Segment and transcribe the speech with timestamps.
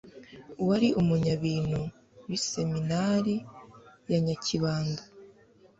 [0.67, 1.81] wari umunyabintu
[2.27, 3.35] b'iseminari
[4.09, 5.03] ya nyakibanda